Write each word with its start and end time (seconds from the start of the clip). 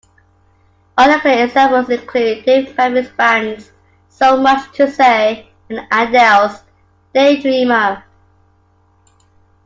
Other 0.97 1.19
clear 1.19 1.45
examples 1.45 1.91
include 1.91 2.43
Dave 2.43 2.75
Matthews 2.75 3.09
Band's 3.11 3.71
"So 4.09 4.35
Much 4.41 4.75
To 4.77 4.89
Say" 4.89 5.47
and 5.69 5.81
Adele's 5.91 6.63
"Daydreamer". 7.13 8.01